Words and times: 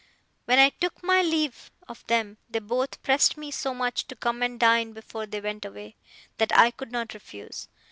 When 0.45 0.57
I 0.57 0.69
took 0.71 1.03
my 1.03 1.21
leave 1.21 1.69
of 1.87 2.03
them, 2.07 2.37
they 2.49 2.57
both 2.57 3.03
pressed 3.03 3.37
me 3.37 3.51
so 3.51 3.71
much 3.75 4.07
to 4.07 4.15
come 4.15 4.41
and 4.41 4.59
dine 4.59 4.93
before 4.93 5.27
they 5.27 5.39
went 5.41 5.63
away, 5.63 5.95
that 6.39 6.51
I 6.57 6.71
could 6.71 6.91
not 6.91 7.13
refuse. 7.13 7.67